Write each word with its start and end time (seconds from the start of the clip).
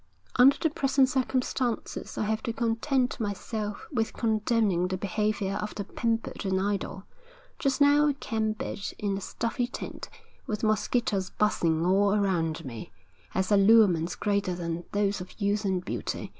'Under 0.35 0.57
the 0.57 0.71
present 0.71 1.07
circumstances 1.09 2.17
I 2.17 2.23
have 2.23 2.41
to 2.41 2.53
content 2.53 3.19
myself 3.19 3.85
with 3.91 4.13
condemning 4.13 4.87
the 4.87 4.97
behaviour 4.97 5.57
of 5.61 5.75
the 5.75 5.83
pampered 5.83 6.43
and 6.43 6.59
idle. 6.59 7.03
Just 7.59 7.81
now 7.81 8.07
a 8.07 8.15
camp 8.15 8.57
bed 8.57 8.79
in 8.97 9.15
a 9.15 9.21
stuffy 9.21 9.67
tent, 9.67 10.09
with 10.47 10.63
mosquitoes 10.63 11.29
buzzing 11.29 11.85
all 11.85 12.15
around 12.15 12.65
me, 12.65 12.91
has 13.29 13.51
allurements 13.51 14.15
greater 14.15 14.55
than 14.55 14.85
those 14.91 15.21
of 15.21 15.39
youth 15.39 15.65
and 15.65 15.85
beauty. 15.85 16.29